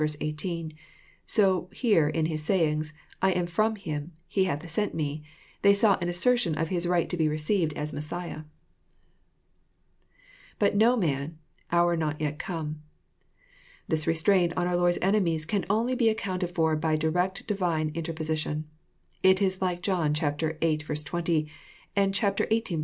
[0.19, 0.73] 18,)
[1.27, 2.85] so here in His saying"
[3.21, 5.21] I am from Him: He hath sent me,"
[5.61, 8.45] they saw an assertion of His right to be received as Messiah,
[10.59, 12.81] [^But no man..Jiour not yet come.']
[13.87, 18.37] This restraint on our Lord's enemies can only be accounted for by direct Divine interposi
[18.37, 18.65] tion.
[19.21, 20.77] It is like John viii.
[20.79, 21.47] 20,
[21.95, 22.59] and xviii.
[22.65, 22.71] 6.